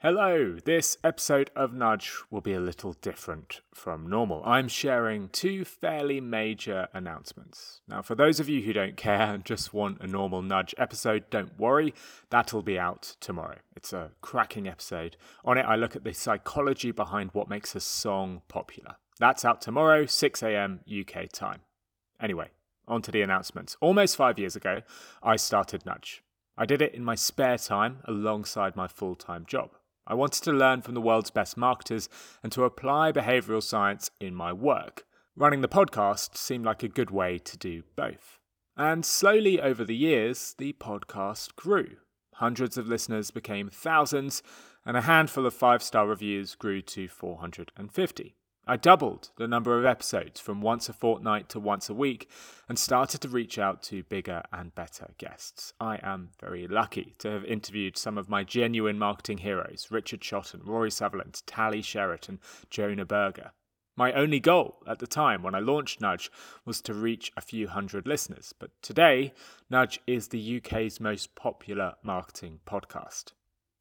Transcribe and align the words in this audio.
Hello, 0.00 0.56
this 0.64 0.96
episode 1.02 1.50
of 1.56 1.74
Nudge 1.74 2.12
will 2.30 2.40
be 2.40 2.52
a 2.52 2.60
little 2.60 2.92
different 2.92 3.62
from 3.74 4.08
normal. 4.08 4.44
I'm 4.44 4.68
sharing 4.68 5.28
two 5.28 5.64
fairly 5.64 6.20
major 6.20 6.86
announcements. 6.94 7.80
Now, 7.88 8.02
for 8.02 8.14
those 8.14 8.38
of 8.38 8.48
you 8.48 8.62
who 8.62 8.72
don't 8.72 8.96
care 8.96 9.34
and 9.34 9.44
just 9.44 9.74
want 9.74 10.00
a 10.00 10.06
normal 10.06 10.40
Nudge 10.40 10.72
episode, 10.78 11.28
don't 11.30 11.58
worry, 11.58 11.94
that'll 12.30 12.62
be 12.62 12.78
out 12.78 13.16
tomorrow. 13.18 13.56
It's 13.74 13.92
a 13.92 14.12
cracking 14.20 14.68
episode. 14.68 15.16
On 15.44 15.58
it, 15.58 15.66
I 15.66 15.74
look 15.74 15.96
at 15.96 16.04
the 16.04 16.14
psychology 16.14 16.92
behind 16.92 17.30
what 17.32 17.50
makes 17.50 17.74
a 17.74 17.80
song 17.80 18.42
popular. 18.46 18.98
That's 19.18 19.44
out 19.44 19.60
tomorrow, 19.60 20.06
6 20.06 20.42
a.m. 20.44 20.78
UK 20.88 21.28
time. 21.32 21.62
Anyway, 22.22 22.50
on 22.86 23.02
to 23.02 23.10
the 23.10 23.22
announcements. 23.22 23.76
Almost 23.80 24.14
five 24.14 24.38
years 24.38 24.54
ago, 24.54 24.82
I 25.24 25.34
started 25.34 25.84
Nudge. 25.84 26.22
I 26.56 26.66
did 26.66 26.82
it 26.82 26.94
in 26.94 27.02
my 27.02 27.16
spare 27.16 27.58
time 27.58 27.98
alongside 28.04 28.76
my 28.76 28.86
full 28.86 29.16
time 29.16 29.44
job. 29.44 29.70
I 30.08 30.14
wanted 30.14 30.42
to 30.44 30.52
learn 30.52 30.80
from 30.80 30.94
the 30.94 31.02
world's 31.02 31.30
best 31.30 31.58
marketers 31.58 32.08
and 32.42 32.50
to 32.52 32.64
apply 32.64 33.12
behavioral 33.12 33.62
science 33.62 34.10
in 34.18 34.34
my 34.34 34.54
work. 34.54 35.04
Running 35.36 35.60
the 35.60 35.68
podcast 35.68 36.38
seemed 36.38 36.64
like 36.64 36.82
a 36.82 36.88
good 36.88 37.10
way 37.10 37.38
to 37.38 37.58
do 37.58 37.82
both. 37.94 38.38
And 38.74 39.04
slowly 39.04 39.60
over 39.60 39.84
the 39.84 39.94
years, 39.94 40.54
the 40.56 40.72
podcast 40.72 41.54
grew. 41.56 41.98
Hundreds 42.36 42.78
of 42.78 42.88
listeners 42.88 43.30
became 43.30 43.68
thousands, 43.68 44.42
and 44.86 44.96
a 44.96 45.02
handful 45.02 45.44
of 45.44 45.52
five 45.52 45.82
star 45.82 46.06
reviews 46.06 46.54
grew 46.54 46.80
to 46.80 47.06
450. 47.06 48.37
I 48.70 48.76
doubled 48.76 49.30
the 49.36 49.48
number 49.48 49.78
of 49.78 49.86
episodes 49.86 50.40
from 50.40 50.60
once 50.60 50.90
a 50.90 50.92
fortnight 50.92 51.48
to 51.48 51.58
once 51.58 51.88
a 51.88 51.94
week 51.94 52.28
and 52.68 52.78
started 52.78 53.22
to 53.22 53.28
reach 53.30 53.58
out 53.58 53.82
to 53.84 54.02
bigger 54.02 54.42
and 54.52 54.74
better 54.74 55.14
guests. 55.16 55.72
I 55.80 55.98
am 56.02 56.32
very 56.38 56.68
lucky 56.68 57.14
to 57.20 57.30
have 57.30 57.46
interviewed 57.46 57.96
some 57.96 58.18
of 58.18 58.28
my 58.28 58.44
genuine 58.44 58.98
marketing 58.98 59.38
heroes 59.38 59.88
Richard 59.90 60.20
Shotton, 60.20 60.60
Rory 60.66 60.90
Sutherland, 60.90 61.40
Tali 61.46 61.80
Sharot, 61.80 62.28
and 62.28 62.40
Jonah 62.68 63.06
Berger. 63.06 63.52
My 63.96 64.12
only 64.12 64.38
goal 64.38 64.82
at 64.86 64.98
the 64.98 65.06
time 65.06 65.42
when 65.42 65.54
I 65.54 65.60
launched 65.60 66.02
Nudge 66.02 66.30
was 66.66 66.82
to 66.82 66.92
reach 66.92 67.32
a 67.38 67.40
few 67.40 67.68
hundred 67.68 68.06
listeners, 68.06 68.52
but 68.58 68.70
today, 68.82 69.32
Nudge 69.70 69.98
is 70.06 70.28
the 70.28 70.58
UK's 70.58 71.00
most 71.00 71.34
popular 71.34 71.94
marketing 72.02 72.60
podcast. 72.66 73.32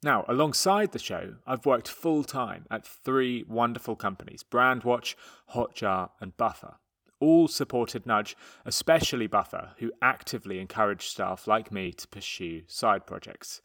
Now, 0.08 0.24
alongside 0.30 0.94
the 0.94 1.00
show, 1.00 1.34
I've 1.46 1.66
worked 1.66 1.90
full 1.90 2.24
time 2.24 2.66
at 2.72 2.88
three 2.88 3.44
wonderful 3.46 3.98
companies 3.98 4.42
Brandwatch, 4.42 5.16
Hotjar, 5.54 6.12
and 6.22 6.38
Buffer. 6.38 6.76
All 7.20 7.50
supported 7.50 8.06
Nudge, 8.06 8.38
especially 8.66 9.28
Buffer, 9.28 9.72
who 9.80 9.92
actively 10.02 10.60
encouraged 10.60 11.10
staff 11.10 11.46
like 11.46 11.74
me 11.74 11.92
to 11.92 12.08
pursue 12.08 12.62
side 12.68 13.06
projects. 13.06 13.62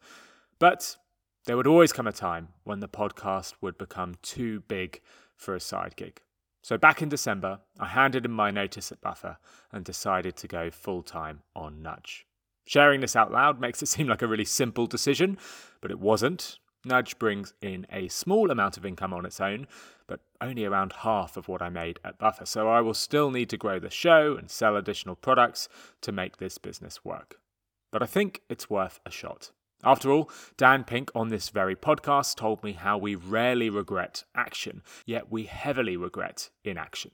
But 0.59 0.97
there 1.45 1.55
would 1.55 1.65
always 1.65 1.93
come 1.93 2.07
a 2.07 2.11
time 2.11 2.49
when 2.65 2.81
the 2.81 2.89
podcast 2.89 3.53
would 3.61 3.77
become 3.77 4.15
too 4.21 4.63
big 4.67 4.99
for 5.37 5.55
a 5.55 5.61
side 5.61 5.95
gig. 5.95 6.19
So 6.61 6.77
back 6.77 7.01
in 7.01 7.07
December, 7.07 7.61
I 7.79 7.85
handed 7.87 8.25
in 8.25 8.31
my 8.31 8.51
notice 8.51 8.91
at 8.91 8.99
Buffer 8.99 9.37
and 9.71 9.85
decided 9.85 10.35
to 10.35 10.49
go 10.49 10.69
full 10.69 11.03
time 11.03 11.43
on 11.55 11.81
Nudge. 11.81 12.25
Sharing 12.65 13.01
this 13.01 13.15
out 13.15 13.31
loud 13.31 13.59
makes 13.59 13.81
it 13.81 13.87
seem 13.89 14.07
like 14.07 14.21
a 14.21 14.27
really 14.27 14.45
simple 14.45 14.87
decision, 14.87 15.37
but 15.81 15.91
it 15.91 15.99
wasn't. 15.99 16.57
Nudge 16.85 17.17
brings 17.17 17.53
in 17.61 17.87
a 17.91 18.09
small 18.09 18.51
amount 18.51 18.75
of 18.75 18.85
income 18.85 19.13
on 19.13 19.25
its 19.25 19.39
own, 19.39 19.67
but 20.05 20.19
only 20.41 20.65
around 20.65 20.93
half 20.99 21.37
of 21.37 21.47
what 21.47 21.61
I 21.61 21.69
made 21.69 21.99
at 22.03 22.19
Buffer, 22.19 22.45
so 22.45 22.67
I 22.67 22.81
will 22.81 22.93
still 22.93 23.31
need 23.31 23.49
to 23.51 23.57
grow 23.57 23.79
the 23.79 23.89
show 23.89 24.35
and 24.35 24.51
sell 24.51 24.75
additional 24.75 25.15
products 25.15 25.69
to 26.01 26.11
make 26.11 26.37
this 26.37 26.57
business 26.57 27.05
work. 27.05 27.39
But 27.91 28.03
I 28.03 28.05
think 28.05 28.41
it's 28.49 28.69
worth 28.69 28.99
a 29.05 29.11
shot. 29.11 29.51
After 29.83 30.11
all, 30.11 30.29
Dan 30.57 30.83
Pink 30.83 31.11
on 31.13 31.29
this 31.29 31.49
very 31.49 31.75
podcast 31.75 32.35
told 32.35 32.63
me 32.63 32.73
how 32.73 32.97
we 32.97 33.15
rarely 33.15 33.69
regret 33.69 34.23
action, 34.35 34.81
yet 35.05 35.31
we 35.31 35.43
heavily 35.45 35.97
regret 35.97 36.49
inaction. 36.63 37.11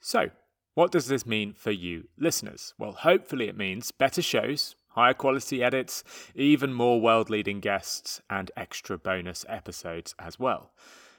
So, 0.00 0.30
what 0.74 0.90
does 0.90 1.06
this 1.06 1.26
mean 1.26 1.54
for 1.54 1.70
you 1.70 2.08
listeners? 2.16 2.74
Well, 2.78 2.92
hopefully 2.92 3.48
it 3.48 3.56
means 3.56 3.92
better 3.92 4.22
shows, 4.22 4.76
higher 4.94 5.14
quality 5.14 5.62
edits, 5.62 6.02
even 6.34 6.72
more 6.72 7.00
world 7.00 7.30
leading 7.30 7.60
guests, 7.60 8.20
and 8.28 8.50
extra 8.56 8.98
bonus 8.98 9.44
episodes 9.48 10.14
as 10.18 10.38
well. 10.38 10.72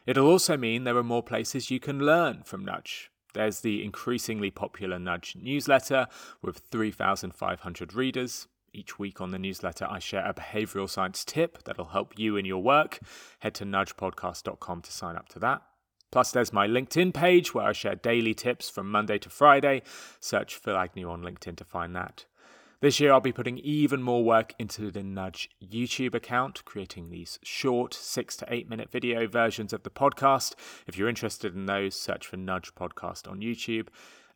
It'll 0.06 0.28
also 0.28 0.58
mean 0.58 0.84
there 0.84 0.98
are 0.98 1.04
more 1.04 1.24
places 1.24 1.72
you 1.72 1.80
can 1.80 2.00
learn 2.00 2.44
from 2.44 2.64
Nudge. 2.64 3.10
There's 3.34 3.62
the 3.62 3.84
increasingly 3.84 4.50
popular 4.50 4.98
Nudge 4.98 5.36
newsletter 5.36 6.08
with 6.42 6.60
3,500 6.72 7.94
readers. 7.94 8.48
Each 8.72 9.00
week 9.00 9.22
on 9.22 9.32
the 9.32 9.40
newsletter, 9.40 9.88
I 9.90 10.00
share 10.00 10.26
a 10.26 10.34
behavioral 10.34 10.90
science 10.90 11.24
tip 11.26 11.64
that'll 11.64 11.86
help 11.86 12.18
you 12.18 12.38
in 12.38 12.46
your 12.46 12.62
work. 12.62 13.00
Head 13.40 13.56
to 13.56 13.66
nudgepodcast.com 13.66 14.82
to 14.82 14.92
sign 14.92 15.16
up 15.16 15.30
to 15.30 15.40
that. 15.40 15.62
Plus, 16.12 16.32
there's 16.32 16.54
my 16.54 16.68
LinkedIn 16.68 17.14
page 17.14 17.54
where 17.54 17.68
I 17.68 17.74
share 17.74 17.96
daily 17.96 18.34
tips 18.34 18.70
from 18.70 18.90
Monday 18.90 19.18
to 19.18 19.30
Friday. 19.30 19.82
Search 20.20 20.56
Phil 20.56 20.78
Agnew 20.78 21.10
on 21.10 21.22
LinkedIn 21.22 21.58
to 21.58 21.66
find 21.66 21.96
that. 21.96 22.26
This 22.86 23.00
year, 23.00 23.14
I'll 23.14 23.20
be 23.20 23.32
putting 23.32 23.58
even 23.58 24.04
more 24.04 24.24
work 24.24 24.54
into 24.60 24.92
the 24.92 25.02
Nudge 25.02 25.50
YouTube 25.60 26.14
account, 26.14 26.64
creating 26.66 27.10
these 27.10 27.40
short 27.42 27.96
six 27.96 28.38
to 28.38 28.46
eight 28.48 28.70
minute 28.70 28.92
video 28.92 29.26
versions 29.26 29.74
of 29.74 29.82
the 29.82 29.90
podcast. 29.90 30.54
If 30.86 30.96
you're 30.96 31.10
interested 31.10 31.56
in 31.56 31.66
those, 31.66 32.00
search 32.00 32.28
for 32.28 32.38
Nudge 32.38 32.76
Podcast 32.76 33.28
on 33.28 33.40
YouTube. 33.40 33.88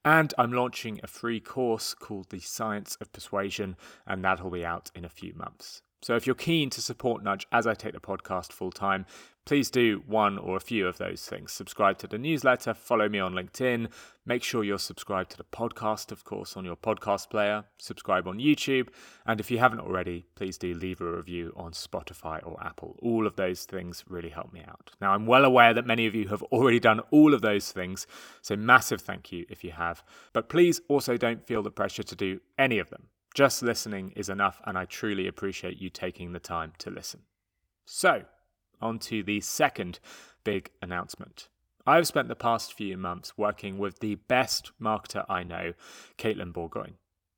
And 0.03 0.33
I'm 0.35 0.51
launching 0.51 0.99
a 1.03 1.07
free 1.07 1.39
course 1.39 1.93
called 1.93 2.31
The 2.31 2.39
Science 2.39 2.97
of 2.99 3.13
Persuasion, 3.13 3.75
and 4.07 4.25
that'll 4.25 4.49
be 4.49 4.65
out 4.65 4.89
in 4.95 5.05
a 5.05 5.09
few 5.09 5.35
months. 5.35 5.83
So 6.01 6.15
if 6.15 6.25
you're 6.25 6.35
keen 6.35 6.69
to 6.71 6.81
support 6.81 7.23
Nudge 7.23 7.45
as 7.51 7.67
I 7.67 7.73
take 7.73 7.93
the 7.93 7.99
podcast 7.99 8.53
full 8.53 8.71
time, 8.71 9.05
please 9.45 9.69
do 9.69 10.03
one 10.05 10.37
or 10.37 10.55
a 10.55 10.61
few 10.61 10.87
of 10.87 10.97
those 10.97 11.25
things. 11.25 11.51
Subscribe 11.51 11.97
to 11.97 12.07
the 12.07 12.17
newsletter, 12.17 12.73
follow 12.73 13.09
me 13.09 13.19
on 13.19 13.33
LinkedIn, 13.33 13.89
make 14.25 14.43
sure 14.43 14.63
you're 14.63 14.77
subscribed 14.77 15.31
to 15.31 15.37
the 15.37 15.43
podcast, 15.43 16.11
of 16.11 16.23
course, 16.23 16.55
on 16.55 16.63
your 16.63 16.75
podcast 16.75 17.29
player, 17.29 17.65
subscribe 17.79 18.27
on 18.27 18.37
YouTube, 18.37 18.89
and 19.25 19.39
if 19.39 19.49
you 19.49 19.57
haven't 19.57 19.79
already, 19.79 20.25
please 20.35 20.57
do 20.57 20.73
leave 20.73 21.01
a 21.01 21.11
review 21.11 21.51
on 21.57 21.71
Spotify 21.71 22.39
or 22.45 22.63
Apple. 22.63 22.95
All 23.01 23.25
of 23.25 23.35
those 23.35 23.65
things 23.65 24.05
really 24.07 24.29
help 24.29 24.53
me 24.53 24.63
out. 24.65 24.91
Now, 25.01 25.13
I'm 25.13 25.25
well 25.25 25.43
aware 25.43 25.73
that 25.73 25.87
many 25.87 26.05
of 26.05 26.15
you 26.15 26.27
have 26.27 26.43
already 26.43 26.79
done 26.79 27.01
all 27.11 27.33
of 27.33 27.41
those 27.41 27.71
things, 27.71 28.05
so 28.41 28.55
massive 28.55 29.01
thank 29.01 29.31
you 29.31 29.45
if 29.49 29.63
you 29.63 29.71
have. 29.71 30.03
But 30.31 30.47
please 30.47 30.79
also 30.87 31.17
don't 31.17 31.45
feel 31.45 31.63
the 31.63 31.71
pressure 31.71 32.03
to 32.03 32.15
do 32.15 32.39
any 32.57 32.77
of 32.77 32.89
them. 32.89 33.07
Just 33.33 33.61
listening 33.61 34.11
is 34.15 34.29
enough, 34.29 34.61
and 34.65 34.77
I 34.77 34.85
truly 34.85 35.27
appreciate 35.27 35.79
you 35.79 35.89
taking 35.89 36.33
the 36.33 36.39
time 36.39 36.73
to 36.79 36.89
listen. 36.89 37.21
So, 37.85 38.23
on 38.81 38.99
to 38.99 39.23
the 39.23 39.41
second 39.41 39.99
big 40.43 40.71
announcement. 40.81 41.47
I've 41.85 42.07
spent 42.07 42.27
the 42.27 42.35
past 42.35 42.73
few 42.73 42.97
months 42.97 43.37
working 43.37 43.77
with 43.77 43.99
the 43.99 44.15
best 44.15 44.71
marketer 44.81 45.25
I 45.29 45.43
know, 45.43 45.73
Katelyn 46.17 46.53
Bourgoin. 46.53 46.93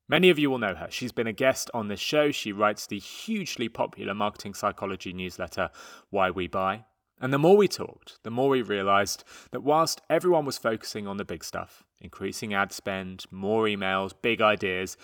Many 0.09 0.29
of 0.29 0.37
you 0.37 0.49
will 0.49 0.57
know 0.57 0.75
her. 0.75 0.87
She's 0.89 1.13
been 1.13 1.27
a 1.27 1.33
guest 1.33 1.71
on 1.73 1.87
this 1.87 1.99
show. 1.99 2.31
She 2.31 2.51
writes 2.51 2.85
the 2.85 2.99
hugely 2.99 3.69
popular 3.69 4.13
marketing 4.13 4.53
psychology 4.53 5.13
newsletter, 5.13 5.69
Why 6.09 6.31
We 6.31 6.47
Buy. 6.47 6.83
And 7.21 7.31
the 7.31 7.39
more 7.39 7.55
we 7.55 7.67
talked, 7.67 8.17
the 8.23 8.31
more 8.31 8.49
we 8.49 8.61
realized 8.61 9.23
that 9.51 9.63
whilst 9.63 10.01
everyone 10.09 10.43
was 10.43 10.57
focusing 10.57 11.07
on 11.07 11.17
the 11.17 11.23
big 11.23 11.43
stuff, 11.43 11.83
increasing 12.01 12.53
ad 12.53 12.73
spend, 12.73 13.25
more 13.31 13.65
emails, 13.65 14.11
big 14.21 14.41
ideas, 14.41 14.97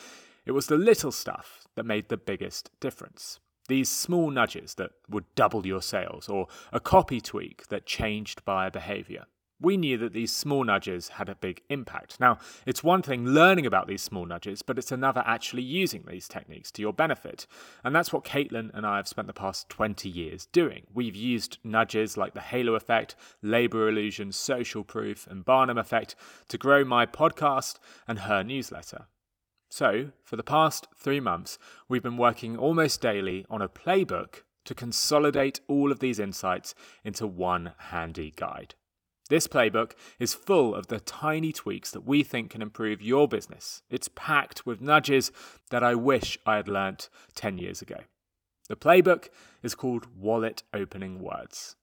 it 0.48 0.54
was 0.54 0.68
the 0.68 0.78
little 0.78 1.12
stuff 1.12 1.68
that 1.76 1.86
made 1.86 2.08
the 2.08 2.18
biggest 2.18 2.72
difference. 2.80 3.40
These 3.68 3.92
small 3.92 4.32
nudges 4.32 4.76
that 4.76 4.92
would 5.10 5.26
double 5.36 5.68
your 5.68 5.82
sales, 5.82 6.30
or 6.30 6.48
a 6.72 6.80
copy 6.80 7.20
tweak 7.20 7.68
that 7.68 7.86
changed 7.86 8.46
buyer 8.46 8.72
behavior. 8.72 9.26
We 9.60 9.76
knew 9.76 9.98
that 9.98 10.14
these 10.14 10.32
small 10.32 10.64
nudges 10.64 11.10
had 11.10 11.28
a 11.28 11.36
big 11.36 11.64
impact. 11.70 12.20
Now, 12.20 12.38
it's 12.66 12.84
one 12.84 13.02
thing 13.02 13.26
learning 13.26 13.66
about 13.66 13.88
these 13.88 14.04
small 14.04 14.26
nudges, 14.26 14.62
but 14.62 14.78
it's 14.78 14.92
another 14.92 15.24
actually 15.26 15.64
using 15.64 16.06
these 16.08 16.28
techniques 16.28 16.72
to 16.74 16.82
your 16.82 16.94
benefit. 16.94 17.46
And 17.84 17.94
that's 17.94 18.14
what 18.14 18.24
Katelyn 18.24 18.70
and 18.74 18.86
I 18.86 18.98
have 18.98 19.08
spent 19.08 19.28
the 19.28 19.34
past 19.34 19.68
20 19.68 20.08
years 20.08 20.46
doing. 20.46 20.84
We've 20.94 21.16
used 21.16 21.58
nudges 21.64 22.16
like 22.16 22.36
the 22.36 22.40
halo 22.40 22.76
effect, 22.76 23.16
labor 23.42 23.90
illusion, 23.90 24.32
social 24.32 24.84
proof, 24.84 25.28
and 25.28 25.44
Barnum 25.44 25.80
effect 25.80 26.16
to 26.50 26.58
grow 26.58 26.86
my 26.86 27.06
podcast 27.06 27.80
and 28.08 28.20
her 28.20 28.44
newsletter. 28.44 29.08
So, 29.70 30.12
for 30.24 30.36
the 30.36 30.44
past 30.44 30.88
three 30.98 31.20
months, 31.20 31.58
we've 31.90 32.04
been 32.04 32.18
working 32.18 32.58
almost 32.58 33.02
daily 33.02 33.46
on 33.50 33.62
a 33.62 33.70
playbook 33.70 34.44
to 34.66 34.76
consolidate 34.76 35.60
all 35.68 35.92
of 35.92 36.00
these 36.00 36.20
insights 36.20 36.74
into 37.04 37.28
one 37.28 37.74
handy 37.78 38.34
guide. 38.36 38.76
This 39.30 39.48
playbook 39.48 39.92
is 40.20 40.34
full 40.34 40.74
of 40.74 40.88
the 40.88 41.02
tiny 41.02 41.52
tweaks 41.52 41.92
that 41.92 42.06
we 42.06 42.24
think 42.24 42.52
can 42.52 42.62
improve 42.62 43.02
your 43.02 43.28
business. 43.28 43.82
It's 43.90 44.10
packed 44.16 44.66
with 44.66 44.82
nudges 44.82 45.32
that 45.70 45.84
I 45.84 45.96
wish 45.96 46.38
I 46.46 46.56
had 46.56 46.70
learnt 46.70 47.10
10 47.36 47.58
years 47.58 47.82
ago. 47.82 47.98
The 48.70 48.78
playbook 48.78 49.30
is 49.64 49.76
called 49.76 50.08
Wallet 50.16 50.64
Opening 50.74 51.22
Words. 51.22 51.76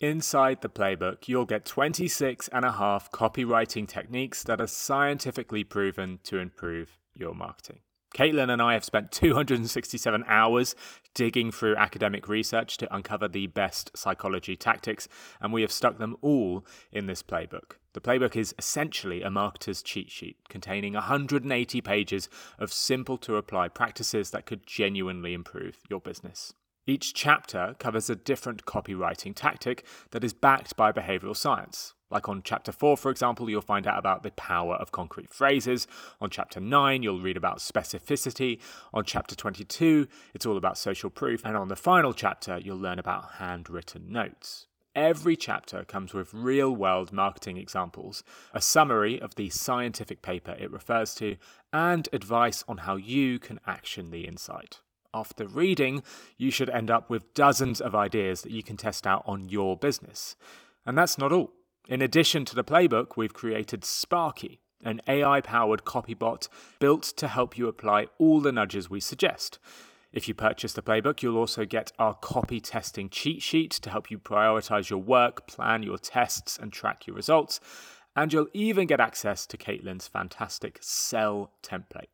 Inside 0.00 0.60
the 0.60 0.68
playbook, 0.68 1.28
you'll 1.28 1.44
get 1.44 1.64
26 1.64 2.48
and 2.48 2.64
a 2.64 2.72
half 2.72 3.10
copywriting 3.10 3.86
techniques 3.86 4.42
that 4.44 4.60
are 4.60 4.66
scientifically 4.66 5.62
proven 5.64 6.18
to 6.24 6.38
improve 6.38 6.98
your 7.14 7.34
marketing. 7.34 7.80
Katelyn 8.14 8.52
and 8.52 8.60
I 8.60 8.74
have 8.74 8.84
spent 8.84 9.10
267 9.10 10.24
hours 10.26 10.74
digging 11.14 11.50
through 11.50 11.76
academic 11.76 12.28
research 12.28 12.76
to 12.78 12.94
uncover 12.94 13.26
the 13.26 13.46
best 13.46 13.90
psychology 13.96 14.54
tactics, 14.54 15.08
and 15.40 15.52
we 15.52 15.62
have 15.62 15.72
stuck 15.72 15.98
them 15.98 16.16
all 16.20 16.66
in 16.92 17.06
this 17.06 17.22
playbook. 17.22 17.76
The 17.94 18.00
playbook 18.00 18.36
is 18.36 18.54
essentially 18.58 19.22
a 19.22 19.30
marketer's 19.30 19.82
cheat 19.82 20.10
sheet 20.10 20.36
containing 20.48 20.92
180 20.92 21.80
pages 21.80 22.28
of 22.58 22.72
simple 22.72 23.16
to 23.18 23.36
apply 23.36 23.68
practices 23.68 24.30
that 24.30 24.46
could 24.46 24.66
genuinely 24.66 25.32
improve 25.32 25.78
your 25.88 26.00
business. 26.00 26.52
Each 26.86 27.14
chapter 27.14 27.76
covers 27.78 28.10
a 28.10 28.16
different 28.16 28.64
copywriting 28.64 29.34
tactic 29.34 29.86
that 30.10 30.24
is 30.24 30.32
backed 30.32 30.76
by 30.76 30.90
behavioral 30.90 31.36
science. 31.36 31.94
Like 32.12 32.28
on 32.28 32.42
chapter 32.44 32.72
4, 32.72 32.98
for 32.98 33.10
example, 33.10 33.48
you'll 33.48 33.62
find 33.62 33.86
out 33.86 33.98
about 33.98 34.22
the 34.22 34.30
power 34.32 34.74
of 34.74 34.92
concrete 34.92 35.32
phrases. 35.32 35.86
On 36.20 36.28
chapter 36.28 36.60
9, 36.60 37.02
you'll 37.02 37.22
read 37.22 37.38
about 37.38 37.58
specificity. 37.58 38.60
On 38.92 39.02
chapter 39.02 39.34
22, 39.34 40.06
it's 40.34 40.44
all 40.44 40.58
about 40.58 40.76
social 40.76 41.08
proof. 41.08 41.42
And 41.44 41.56
on 41.56 41.68
the 41.68 41.76
final 41.76 42.12
chapter, 42.12 42.58
you'll 42.58 42.76
learn 42.76 42.98
about 42.98 43.32
handwritten 43.38 44.12
notes. 44.12 44.66
Every 44.94 45.36
chapter 45.36 45.84
comes 45.84 46.12
with 46.12 46.34
real 46.34 46.76
world 46.76 47.12
marketing 47.12 47.56
examples, 47.56 48.22
a 48.52 48.60
summary 48.60 49.18
of 49.18 49.36
the 49.36 49.48
scientific 49.48 50.20
paper 50.20 50.54
it 50.60 50.70
refers 50.70 51.14
to, 51.14 51.36
and 51.72 52.10
advice 52.12 52.62
on 52.68 52.78
how 52.78 52.96
you 52.96 53.38
can 53.38 53.58
action 53.66 54.10
the 54.10 54.26
insight. 54.26 54.80
After 55.14 55.46
reading, 55.46 56.02
you 56.36 56.50
should 56.50 56.68
end 56.68 56.90
up 56.90 57.08
with 57.08 57.32
dozens 57.32 57.80
of 57.80 57.94
ideas 57.94 58.42
that 58.42 58.52
you 58.52 58.62
can 58.62 58.76
test 58.76 59.06
out 59.06 59.22
on 59.24 59.48
your 59.48 59.78
business. 59.78 60.36
And 60.84 60.98
that's 60.98 61.16
not 61.16 61.32
all. 61.32 61.52
In 61.88 62.00
addition 62.00 62.44
to 62.44 62.54
the 62.54 62.62
playbook, 62.62 63.16
we've 63.16 63.34
created 63.34 63.84
Sparky, 63.84 64.60
an 64.84 65.00
AI 65.08 65.40
powered 65.40 65.84
copybot 65.84 66.48
built 66.78 67.02
to 67.16 67.26
help 67.26 67.58
you 67.58 67.66
apply 67.66 68.06
all 68.18 68.40
the 68.40 68.52
nudges 68.52 68.88
we 68.88 69.00
suggest. 69.00 69.58
If 70.12 70.28
you 70.28 70.34
purchase 70.34 70.74
the 70.74 70.82
playbook, 70.82 71.22
you'll 71.22 71.38
also 71.38 71.64
get 71.64 71.90
our 71.98 72.14
copy 72.14 72.60
testing 72.60 73.08
cheat 73.08 73.42
sheet 73.42 73.72
to 73.72 73.90
help 73.90 74.12
you 74.12 74.18
prioritize 74.18 74.90
your 74.90 75.00
work, 75.00 75.48
plan 75.48 75.82
your 75.82 75.98
tests, 75.98 76.56
and 76.56 76.72
track 76.72 77.06
your 77.08 77.16
results. 77.16 77.58
And 78.14 78.32
you'll 78.32 78.48
even 78.52 78.86
get 78.86 79.00
access 79.00 79.44
to 79.46 79.56
Katelyn's 79.56 80.06
fantastic 80.06 80.78
sell 80.80 81.50
template. 81.64 82.10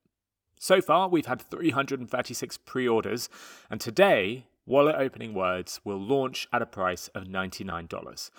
So 0.59 0.81
far, 0.81 1.09
we've 1.09 1.27
had 1.27 1.43
336 1.43 2.57
pre 2.59 2.89
orders, 2.89 3.29
and 3.69 3.81
today, 3.81 4.47
Wallet 4.65 4.97
Opening 4.97 5.35
Words 5.35 5.81
will 5.85 6.01
launch 6.01 6.49
at 6.53 6.63
a 6.63 6.67
price 6.67 7.09
of 7.09 7.25
$99. 7.25 8.31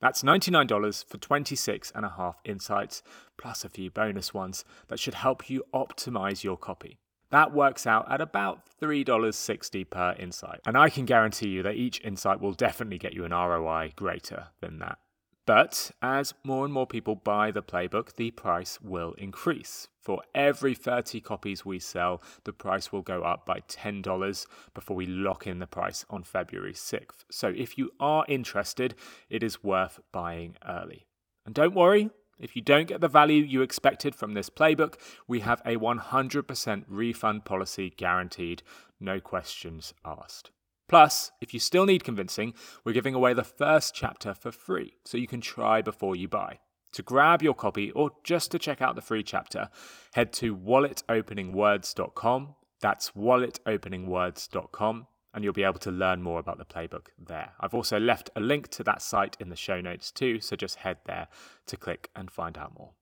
That's 0.00 0.22
$99 0.22 1.04
for 1.04 1.16
26 1.18 1.92
and 1.94 2.04
a 2.04 2.10
half 2.10 2.40
insights, 2.44 3.02
plus 3.38 3.64
a 3.64 3.68
few 3.68 3.90
bonus 3.90 4.34
ones 4.34 4.64
that 4.88 5.00
should 5.00 5.14
help 5.14 5.48
you 5.48 5.64
optimize 5.74 6.44
your 6.44 6.56
copy. 6.56 6.98
That 7.30 7.52
works 7.52 7.86
out 7.86 8.10
at 8.10 8.20
about 8.20 8.60
$3.60 8.80 9.90
per 9.90 10.14
insight. 10.18 10.60
And 10.66 10.76
I 10.76 10.90
can 10.90 11.06
guarantee 11.06 11.48
you 11.48 11.62
that 11.64 11.74
each 11.74 12.00
insight 12.04 12.40
will 12.40 12.52
definitely 12.52 12.98
get 12.98 13.14
you 13.14 13.24
an 13.24 13.32
ROI 13.32 13.92
greater 13.96 14.48
than 14.60 14.78
that. 14.78 14.98
But 15.46 15.92
as 16.02 16.34
more 16.42 16.64
and 16.64 16.74
more 16.74 16.88
people 16.88 17.14
buy 17.14 17.52
the 17.52 17.62
playbook, 17.62 18.16
the 18.16 18.32
price 18.32 18.80
will 18.80 19.12
increase. 19.12 19.86
For 20.00 20.22
every 20.34 20.74
30 20.74 21.20
copies 21.20 21.64
we 21.64 21.78
sell, 21.78 22.20
the 22.44 22.52
price 22.52 22.92
will 22.92 23.02
go 23.02 23.22
up 23.22 23.46
by 23.46 23.60
$10 23.68 24.46
before 24.74 24.96
we 24.96 25.06
lock 25.06 25.46
in 25.46 25.60
the 25.60 25.66
price 25.66 26.04
on 26.10 26.24
February 26.24 26.74
6th. 26.74 27.24
So 27.30 27.52
if 27.56 27.78
you 27.78 27.92
are 28.00 28.24
interested, 28.28 28.96
it 29.30 29.44
is 29.44 29.62
worth 29.62 30.00
buying 30.12 30.56
early. 30.68 31.06
And 31.44 31.54
don't 31.54 31.74
worry, 31.74 32.10
if 32.38 32.56
you 32.56 32.62
don't 32.62 32.88
get 32.88 33.00
the 33.00 33.08
value 33.08 33.42
you 33.42 33.62
expected 33.62 34.14
from 34.14 34.34
this 34.34 34.50
playbook, 34.50 34.94
we 35.28 35.40
have 35.40 35.62
a 35.64 35.76
100% 35.76 36.84
refund 36.88 37.44
policy 37.44 37.90
guaranteed, 37.96 38.62
no 39.00 39.20
questions 39.20 39.94
asked. 40.04 40.50
Plus, 40.88 41.32
if 41.40 41.52
you 41.52 41.60
still 41.60 41.84
need 41.84 42.04
convincing, 42.04 42.54
we're 42.84 42.92
giving 42.92 43.14
away 43.14 43.34
the 43.34 43.42
first 43.44 43.94
chapter 43.94 44.34
for 44.34 44.52
free, 44.52 44.94
so 45.04 45.18
you 45.18 45.26
can 45.26 45.40
try 45.40 45.82
before 45.82 46.14
you 46.14 46.28
buy. 46.28 46.60
To 46.92 47.02
grab 47.02 47.42
your 47.42 47.54
copy 47.54 47.90
or 47.90 48.12
just 48.24 48.50
to 48.52 48.58
check 48.58 48.80
out 48.80 48.94
the 48.94 49.02
free 49.02 49.22
chapter, 49.22 49.68
head 50.14 50.32
to 50.34 50.56
walletopeningwords.com. 50.56 52.54
That's 52.80 53.10
walletopeningwords.com, 53.10 55.06
and 55.34 55.44
you'll 55.44 55.52
be 55.52 55.64
able 55.64 55.80
to 55.80 55.90
learn 55.90 56.22
more 56.22 56.38
about 56.38 56.58
the 56.58 56.64
playbook 56.64 57.08
there. 57.18 57.52
I've 57.60 57.74
also 57.74 57.98
left 57.98 58.30
a 58.36 58.40
link 58.40 58.68
to 58.68 58.84
that 58.84 59.02
site 59.02 59.36
in 59.40 59.48
the 59.48 59.56
show 59.56 59.80
notes 59.80 60.12
too, 60.12 60.40
so 60.40 60.56
just 60.56 60.76
head 60.76 60.98
there 61.06 61.28
to 61.66 61.76
click 61.76 62.10
and 62.14 62.30
find 62.30 62.56
out 62.56 62.78
more. 62.78 62.92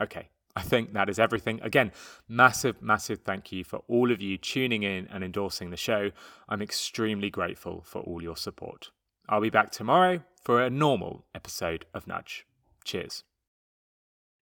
Okay, 0.00 0.30
I 0.56 0.62
think 0.62 0.92
that 0.92 1.08
is 1.08 1.18
everything. 1.18 1.60
Again, 1.62 1.90
massive, 2.28 2.80
massive 2.80 3.20
thank 3.20 3.50
you 3.50 3.64
for 3.64 3.82
all 3.88 4.12
of 4.12 4.22
you 4.22 4.38
tuning 4.38 4.84
in 4.84 5.08
and 5.08 5.24
endorsing 5.24 5.70
the 5.70 5.76
show. 5.76 6.10
I'm 6.48 6.62
extremely 6.62 7.28
grateful 7.28 7.82
for 7.84 8.00
all 8.02 8.22
your 8.22 8.36
support. 8.36 8.90
I'll 9.28 9.40
be 9.40 9.50
back 9.50 9.72
tomorrow 9.72 10.22
for 10.42 10.62
a 10.62 10.70
normal 10.70 11.24
episode 11.34 11.86
of 11.92 12.06
Nudge. 12.06 12.46
Cheers. 12.84 13.24